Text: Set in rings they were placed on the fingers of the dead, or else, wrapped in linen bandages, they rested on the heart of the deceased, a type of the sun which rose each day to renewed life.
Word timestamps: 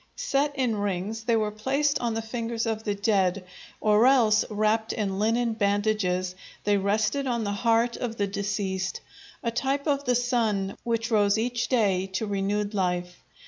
Set 0.15 0.55
in 0.55 0.75
rings 0.77 1.25
they 1.25 1.35
were 1.35 1.51
placed 1.51 1.99
on 1.99 2.15
the 2.15 2.23
fingers 2.23 2.65
of 2.65 2.81
the 2.83 2.95
dead, 2.95 3.45
or 3.79 4.07
else, 4.07 4.43
wrapped 4.49 4.91
in 4.91 5.19
linen 5.19 5.53
bandages, 5.53 6.33
they 6.63 6.75
rested 6.75 7.27
on 7.27 7.43
the 7.43 7.51
heart 7.51 7.97
of 7.97 8.17
the 8.17 8.25
deceased, 8.25 8.99
a 9.43 9.51
type 9.51 9.85
of 9.85 10.05
the 10.05 10.15
sun 10.15 10.75
which 10.83 11.11
rose 11.11 11.37
each 11.37 11.67
day 11.67 12.07
to 12.07 12.25
renewed 12.25 12.73
life. 12.73 13.21